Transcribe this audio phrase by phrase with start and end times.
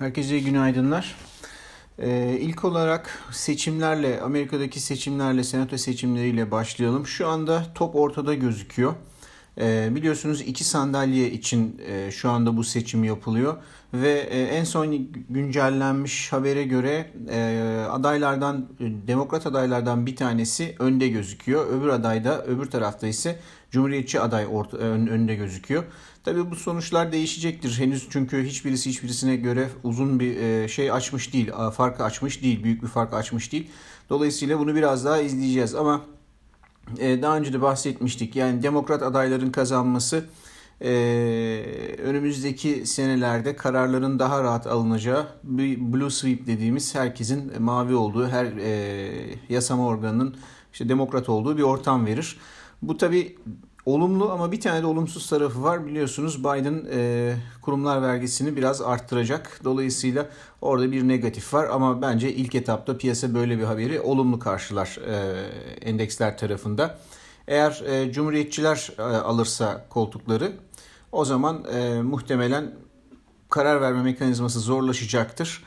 [0.00, 1.16] Herkese günaydınlar.
[1.98, 7.06] Ee, ilk olarak seçimlerle, Amerika'daki seçimlerle, senato seçimleriyle başlayalım.
[7.06, 8.94] Şu anda top ortada gözüküyor.
[9.60, 13.56] Ee, biliyorsunuz iki sandalye için e, şu anda bu seçim yapılıyor.
[13.94, 18.66] Ve e, en son güncellenmiş habere göre e, adaylardan,
[19.06, 21.66] demokrat adaylardan bir tanesi önde gözüküyor.
[21.66, 23.38] Öbür aday da, öbür tarafta ise
[23.70, 25.84] Cumhuriyetçi aday orta, ön, önde gözüküyor.
[26.24, 31.50] Tabii bu sonuçlar değişecektir henüz çünkü hiçbirisi hiçbirisine göre uzun bir e, şey açmış değil,
[31.76, 33.70] farkı açmış değil, büyük bir fark açmış değil.
[34.10, 36.19] Dolayısıyla bunu biraz daha izleyeceğiz ama e,
[36.98, 38.36] daha önce de bahsetmiştik.
[38.36, 40.24] Yani demokrat adayların kazanması
[40.80, 40.90] e,
[42.02, 48.46] önümüzdeki senelerde kararların daha rahat alınacağı bir blue sweep dediğimiz herkesin mavi olduğu, her
[49.48, 50.36] yasama organının
[50.72, 52.38] işte demokrat olduğu bir ortam verir.
[52.82, 53.36] Bu tabi
[53.94, 55.86] olumlu ama bir tane de olumsuz tarafı var.
[55.86, 59.60] Biliyorsunuz Biden e, kurumlar vergisini biraz arttıracak.
[59.64, 60.28] Dolayısıyla
[60.60, 65.44] orada bir negatif var ama bence ilk etapta piyasa böyle bir haberi olumlu karşılar e,
[65.88, 66.98] endeksler tarafında.
[67.48, 70.52] Eğer e, cumhuriyetçiler e, alırsa koltukları
[71.12, 72.74] o zaman e, muhtemelen
[73.48, 75.64] karar verme mekanizması zorlaşacaktır.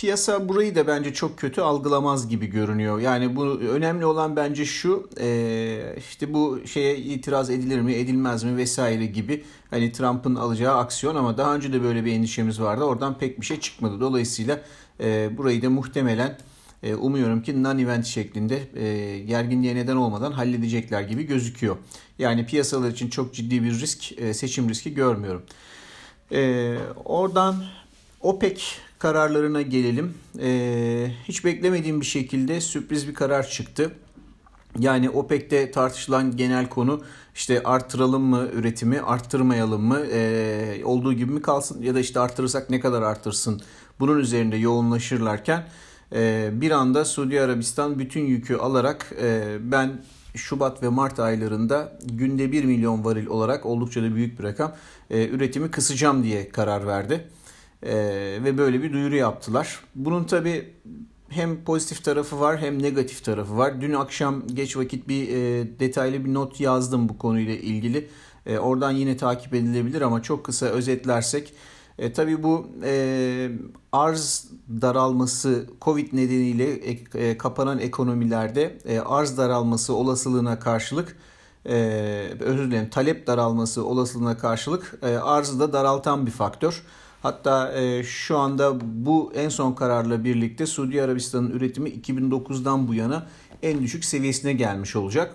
[0.00, 3.00] Piyasa burayı da bence çok kötü algılamaz gibi görünüyor.
[3.00, 8.56] Yani bu önemli olan bence şu e, işte bu şeye itiraz edilir mi edilmez mi
[8.56, 12.84] vesaire gibi hani Trump'ın alacağı aksiyon ama daha önce de böyle bir endişemiz vardı.
[12.84, 14.00] Oradan pek bir şey çıkmadı.
[14.00, 14.60] Dolayısıyla
[15.00, 16.38] e, burayı da muhtemelen
[16.82, 21.76] e, umuyorum ki non-event şeklinde e, gerginliğe neden olmadan halledecekler gibi gözüküyor.
[22.18, 25.42] Yani piyasalar için çok ciddi bir risk, e, seçim riski görmüyorum.
[26.32, 27.56] E, oradan
[28.20, 28.62] OPEC
[28.98, 30.14] kararlarına gelelim.
[30.40, 33.92] Ee, hiç beklemediğim bir şekilde sürpriz bir karar çıktı.
[34.78, 37.02] Yani OPEC'te tartışılan genel konu
[37.34, 42.70] işte arttıralım mı üretimi, arttırmayalım mı, ee, olduğu gibi mi kalsın ya da işte arttırırsak
[42.70, 43.60] ne kadar arttırsın
[44.00, 45.68] bunun üzerinde yoğunlaşırlarken
[46.12, 50.02] e, bir anda Suudi Arabistan bütün yükü alarak e, ben
[50.34, 54.72] Şubat ve Mart aylarında günde 1 milyon varil olarak oldukça da büyük bir rakam
[55.10, 57.28] e, üretimi kısacağım diye karar verdi.
[57.82, 57.94] E,
[58.44, 59.80] ve böyle bir duyuru yaptılar.
[59.94, 60.74] Bunun tabi
[61.28, 63.80] hem pozitif tarafı var hem negatif tarafı var.
[63.80, 68.08] Dün akşam geç vakit bir e, detaylı bir not yazdım bu konuyla ilgili.
[68.46, 71.54] E, oradan yine takip edilebilir ama çok kısa özetlersek.
[71.98, 73.50] E, tabii bu e,
[73.92, 74.50] arz
[74.82, 81.16] daralması Covid nedeniyle e, e, kapanan ekonomilerde e, arz daralması olasılığına karşılık
[81.66, 81.74] e,
[82.40, 86.82] özür dilerim talep daralması olasılığına karşılık e, arzı da daraltan bir faktör.
[87.22, 93.26] Hatta e, şu anda bu en son kararla birlikte Suudi Arabistan'ın üretimi 2009'dan bu yana
[93.62, 95.34] en düşük seviyesine gelmiş olacak.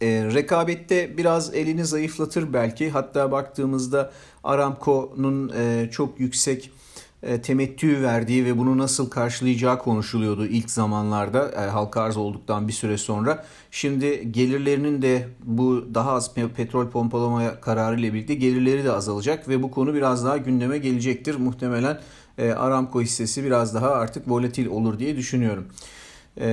[0.00, 2.90] E, rekabette biraz elini zayıflatır belki.
[2.90, 4.12] Hatta baktığımızda
[4.44, 6.70] Aramco'nun e, çok yüksek
[7.42, 12.98] temettü verdiği ve bunu nasıl karşılayacağı konuşuluyordu ilk zamanlarda e, halka arz olduktan bir süre
[12.98, 13.44] sonra.
[13.70, 19.62] Şimdi gelirlerinin de bu daha az petrol pompalama kararı ile birlikte gelirleri de azalacak ve
[19.62, 21.34] bu konu biraz daha gündeme gelecektir.
[21.34, 22.00] Muhtemelen
[22.38, 25.66] e, Aramco hissesi biraz daha artık volatil olur diye düşünüyorum.
[26.40, 26.48] E,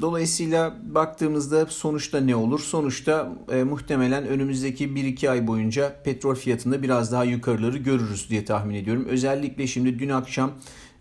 [0.00, 2.60] dolayısıyla baktığımızda sonuçta ne olur?
[2.60, 8.74] Sonuçta e, muhtemelen önümüzdeki 1-2 ay boyunca petrol fiyatında biraz daha yukarıları görürüz diye tahmin
[8.74, 9.06] ediyorum.
[9.08, 10.52] Özellikle şimdi dün akşam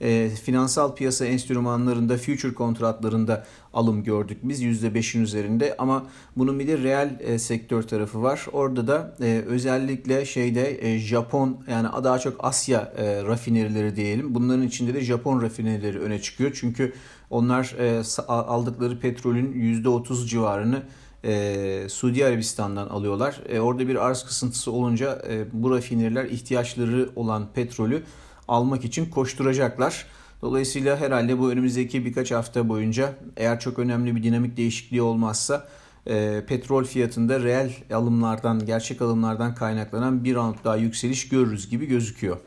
[0.02, 6.06] e, finansal piyasa enstrümanlarında, future kontratlarında alım gördük biz %5'in üzerinde ama
[6.38, 8.46] bunun bir de reel e, sektör tarafı var.
[8.52, 14.36] Orada da e, özellikle şeyde e, Japon yani daha çok Asya e, rafinerileri diyelim.
[14.36, 16.52] Bunların içinde de Japon rafinerileri öne çıkıyor.
[16.60, 16.94] Çünkü
[17.30, 20.84] onlar e, aldıkları petrolün %30 civarını
[21.24, 23.42] e, Suudi Arabistan'dan alıyorlar.
[23.50, 28.04] E, orada bir arz kısıntısı olunca e, bu rafineriler ihtiyaçları olan petrolü
[28.50, 30.06] almak için koşturacaklar.
[30.42, 35.68] Dolayısıyla herhalde bu önümüzdeki birkaç hafta boyunca eğer çok önemli bir dinamik değişikliği olmazsa
[36.08, 42.38] e, petrol fiyatında reel alımlardan, gerçek alımlardan kaynaklanan bir round daha yükseliş görürüz gibi gözüküyor.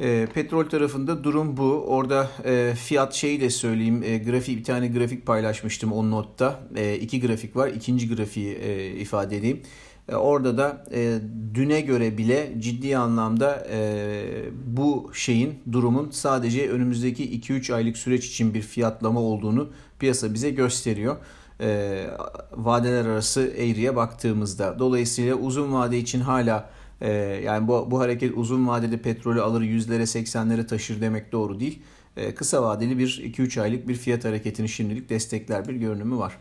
[0.00, 1.72] E, petrol tarafında durum bu.
[1.72, 4.02] Orada e, fiyat şeyi de söyleyeyim.
[4.02, 6.60] E, grafik bir tane grafik paylaşmıştım o notta.
[6.76, 7.68] E, iki grafik var.
[7.68, 9.60] İkinci grafiği e, ifade edeyim.
[10.10, 11.18] E, orada da e,
[11.54, 14.24] düne göre bile ciddi anlamda e,
[14.66, 21.16] bu şeyin durumun sadece önümüzdeki 2-3 aylık süreç için bir fiyatlama olduğunu piyasa bize gösteriyor.
[21.60, 22.06] E,
[22.52, 24.78] vadeler arası eğriye baktığımızda.
[24.78, 26.70] Dolayısıyla uzun vade için hala
[27.00, 27.10] e,
[27.44, 31.82] yani bu, bu hareket uzun vadede petrolü alır yüzlere 80'lere taşır demek doğru değil.
[32.16, 36.36] E, kısa vadeli bir 2-3 aylık bir fiyat hareketini şimdilik destekler bir görünümü var.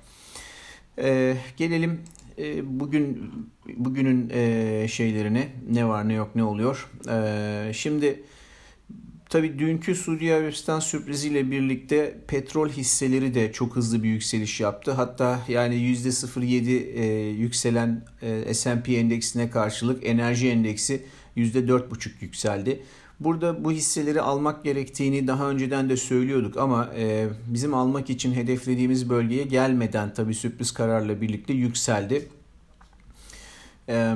[0.98, 2.00] E, gelelim
[2.40, 3.32] e, bugün
[3.78, 6.90] bugünün e, şeylerine ne var ne yok ne oluyor.
[7.10, 8.24] E, şimdi
[9.30, 14.92] Tabii dünkü Suudi Arabistan sürpriziyle birlikte petrol hisseleri de çok hızlı bir yükseliş yaptı.
[14.92, 21.06] Hatta yani %07 e, yükselen e, S&P endeksine karşılık enerji endeksi
[21.38, 22.84] %4,5 yükseldi.
[23.20, 29.10] Burada bu hisseleri almak gerektiğini daha önceden de söylüyorduk ama e, bizim almak için hedeflediğimiz
[29.10, 32.30] bölgeye gelmeden tabii sürpriz kararla birlikte yükseldi.
[33.90, 34.16] E,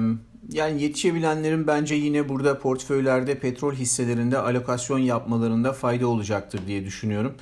[0.51, 7.33] yani yetişebilenlerin bence yine burada portföylerde petrol hisselerinde alokasyon yapmalarında fayda olacaktır diye düşünüyorum.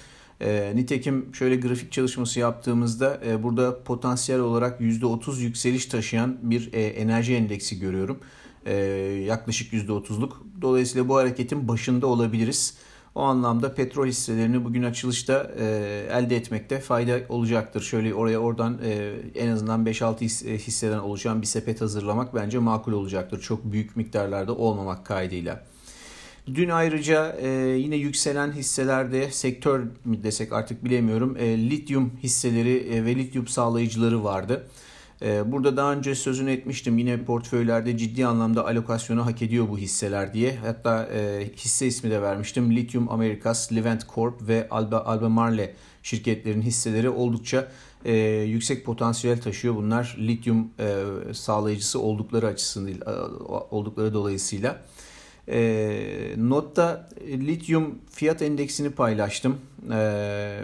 [0.42, 6.82] E, nitekim şöyle grafik çalışması yaptığımızda e, burada potansiyel olarak %30 yükseliş taşıyan bir e,
[6.82, 8.20] enerji endeksi görüyorum.
[8.66, 8.74] E,
[9.28, 10.32] yaklaşık %30'luk.
[10.62, 12.78] Dolayısıyla bu hareketin başında olabiliriz.
[13.16, 15.66] O anlamda petrol hisselerini bugün açılışta e,
[16.12, 17.82] elde etmekte fayda olacaktır.
[17.82, 22.92] Şöyle oraya oradan e, en azından 5-6 e, hisseden oluşan bir sepet hazırlamak bence makul
[22.92, 23.42] olacaktır.
[23.42, 25.64] Çok büyük miktarlarda olmamak kaydıyla.
[26.48, 33.06] Dün ayrıca e, yine yükselen hisselerde sektör mi desek artık bilemiyorum e, lityum hisseleri e,
[33.06, 34.68] ve lityum sağlayıcıları vardı.
[35.24, 40.34] Ee, burada daha önce sözünü etmiştim yine portföylerde ciddi anlamda alokasyonu hak ediyor bu hisseler
[40.34, 40.56] diye.
[40.56, 42.76] Hatta e, hisse ismi de vermiştim.
[42.76, 47.68] Lithium Americas, Levent Corp ve Alba, Albemarle şirketlerin hisseleri oldukça
[48.06, 49.76] e, yüksek potansiyel taşıyor.
[49.76, 51.04] Bunlar lityum e,
[51.34, 53.12] sağlayıcısı oldukları açısından e,
[53.72, 54.82] oldukları dolayısıyla.
[55.48, 59.58] E, notta lityum fiyat endeksini paylaştım.
[59.92, 59.98] E,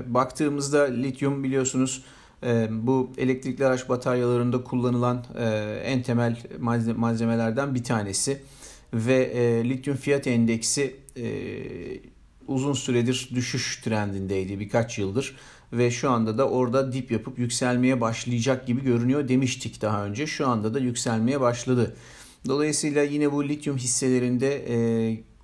[0.07, 2.03] baktığımızda lityum biliyorsunuz
[2.69, 5.45] bu elektrikli araç bataryalarında kullanılan e,
[5.85, 6.37] en temel
[6.97, 8.41] malzemelerden bir tanesi.
[8.93, 11.27] Ve e, lityum fiyat endeksi e,
[12.47, 15.35] uzun süredir düşüş trendindeydi birkaç yıldır.
[15.73, 20.27] Ve şu anda da orada dip yapıp yükselmeye başlayacak gibi görünüyor demiştik daha önce.
[20.27, 21.95] Şu anda da yükselmeye başladı.
[22.47, 24.65] Dolayısıyla yine bu lityum hisselerinde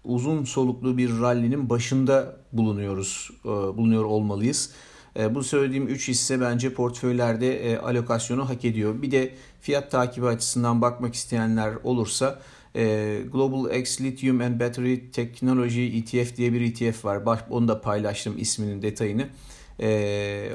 [0.03, 4.69] uzun soluklu bir rallinin başında bulunuyoruz, bulunuyor olmalıyız.
[5.19, 9.01] E, bu söylediğim 3 hisse bence portföylerde e, alokasyonu hak ediyor.
[9.01, 12.39] Bir de fiyat takibi açısından bakmak isteyenler olursa
[12.75, 17.45] e, Global X Lithium and Battery Technology ETF diye bir ETF var.
[17.49, 19.27] Onu da paylaştım isminin detayını.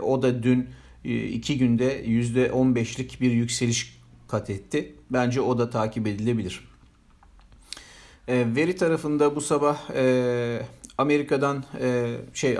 [0.02, 0.68] O da dün
[1.04, 4.94] iki günde %15'lik bir yükseliş kat etti.
[5.10, 6.68] Bence o da takip edilebilir.
[8.28, 9.78] Veri tarafında bu sabah
[10.98, 12.56] Amerika'dan e, şey e,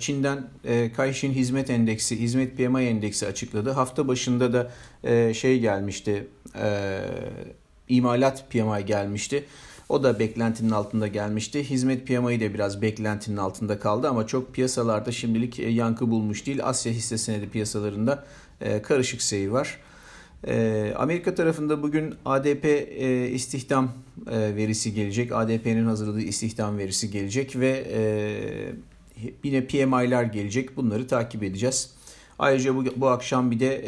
[0.00, 3.70] Çin'den e, Caixin Hizmet Endeksi, Hizmet PMI Endeksi açıkladı.
[3.70, 4.70] Hafta başında da
[5.04, 6.26] e, şey gelmişti.
[6.62, 7.00] E,
[7.88, 9.44] imalat PMI gelmişti.
[9.88, 11.70] O da beklentinin altında gelmişti.
[11.70, 16.60] Hizmet PMI de biraz beklentinin altında kaldı ama çok piyasalarda şimdilik e, yankı bulmuş değil.
[16.64, 18.24] Asya hisse senedi piyasalarında
[18.60, 19.78] e, karışık seyir var.
[20.44, 23.92] Ee, Amerika tarafında bugün ADP e, istihdam
[24.30, 25.32] e, verisi gelecek.
[25.32, 28.00] ADP'nin hazırladığı istihdam verisi gelecek ve e,
[29.44, 30.76] yine PMI'ler gelecek.
[30.76, 31.90] Bunları takip edeceğiz.
[32.38, 33.82] Ayrıca bu, bu akşam bir de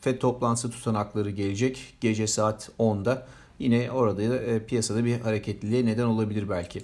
[0.00, 1.94] FED toplantısı tutanakları gelecek.
[2.00, 3.26] Gece saat 10'da.
[3.58, 6.82] Yine orada da piyasada bir hareketliliğe neden olabilir belki.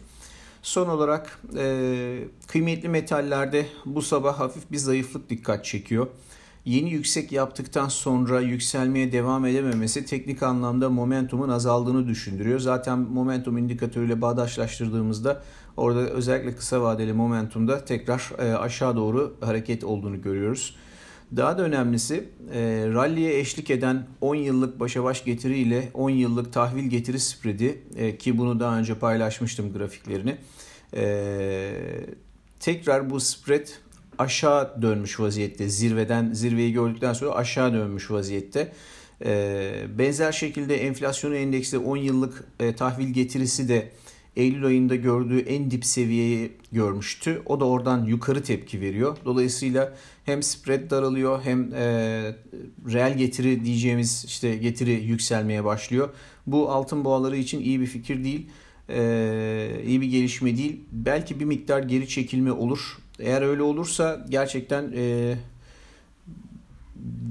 [0.63, 1.41] Son olarak
[2.47, 6.07] kıymetli metallerde bu sabah hafif bir zayıflık dikkat çekiyor
[6.67, 12.61] yeni yüksek yaptıktan sonra yükselmeye devam edememesi teknik anlamda momentumun azaldığını düşündürüyor.
[12.61, 15.43] Zaten momentum indikatörüyle bağdaşlaştırdığımızda
[15.77, 20.77] orada özellikle kısa vadeli momentumda tekrar e, aşağı doğru hareket olduğunu görüyoruz.
[21.37, 22.61] Daha da önemlisi e,
[22.93, 28.19] ralliye eşlik eden 10 yıllık başa baş getiri ile 10 yıllık tahvil getiri spreadi e,
[28.19, 30.37] ki bunu daha önce paylaşmıştım grafiklerini.
[30.97, 31.73] E,
[32.61, 33.67] tekrar bu spread
[34.19, 35.69] aşağı dönmüş vaziyette.
[35.69, 38.73] Zirveden zirveyi gördükten sonra aşağı dönmüş vaziyette.
[39.25, 43.93] Ee, benzer şekilde enflasyonu endeksli 10 yıllık e, tahvil getirisi de
[44.37, 47.43] Eylül ayında gördüğü en dip seviyeyi görmüştü.
[47.47, 49.17] O da oradan yukarı tepki veriyor.
[49.25, 51.87] Dolayısıyla hem spread daralıyor hem e,
[52.93, 56.09] reel getiri diyeceğimiz işte getiri yükselmeye başlıyor.
[56.47, 58.47] Bu altın boğaları için iyi bir fikir değil.
[58.89, 60.81] E, iyi bir gelişme değil.
[60.93, 62.99] Belki bir miktar geri çekilme olur.
[63.19, 65.35] Eğer öyle olursa gerçekten e,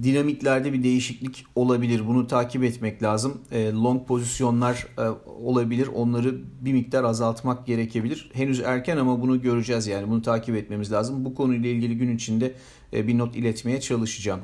[0.04, 2.08] dinamiklerde bir değişiklik olabilir.
[2.08, 3.42] Bunu takip etmek lazım.
[3.52, 5.02] E, long pozisyonlar e,
[5.44, 5.88] olabilir.
[5.88, 8.30] Onları bir miktar azaltmak gerekebilir.
[8.34, 10.10] Henüz erken ama bunu göreceğiz yani.
[10.10, 11.26] Bunu takip etmemiz lazım.
[11.26, 12.54] Bu konuyla ilgili gün içinde
[12.94, 14.42] e, bir not iletmeye çalışacağım.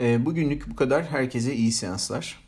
[0.00, 1.04] E, bugünlük bu kadar.
[1.04, 2.45] Herkese iyi seanslar.